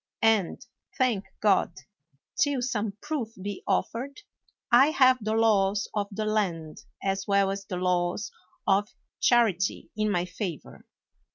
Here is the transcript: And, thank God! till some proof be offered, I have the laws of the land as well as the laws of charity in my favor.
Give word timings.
And, 0.23 0.65
thank 0.97 1.25
God! 1.41 1.71
till 2.35 2.63
some 2.63 2.93
proof 3.03 3.35
be 3.39 3.61
offered, 3.67 4.21
I 4.71 4.87
have 4.87 5.23
the 5.23 5.33
laws 5.35 5.87
of 5.93 6.07
the 6.09 6.25
land 6.25 6.83
as 7.03 7.27
well 7.27 7.51
as 7.51 7.65
the 7.67 7.77
laws 7.77 8.31
of 8.65 8.89
charity 9.19 9.91
in 9.95 10.09
my 10.09 10.25
favor. 10.25 10.87